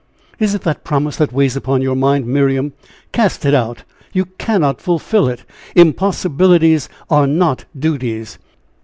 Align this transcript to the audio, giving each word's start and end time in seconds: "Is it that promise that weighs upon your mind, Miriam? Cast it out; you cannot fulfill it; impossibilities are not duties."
"Is 0.39 0.55
it 0.55 0.61
that 0.63 0.83
promise 0.83 1.15
that 1.17 1.31
weighs 1.31 1.55
upon 1.55 1.83
your 1.83 1.93
mind, 1.95 2.25
Miriam? 2.25 2.73
Cast 3.11 3.45
it 3.45 3.53
out; 3.53 3.83
you 4.13 4.25
cannot 4.39 4.81
fulfill 4.81 5.27
it; 5.27 5.43
impossibilities 5.75 6.89
are 7.11 7.27
not 7.27 7.65
duties." 7.77 8.39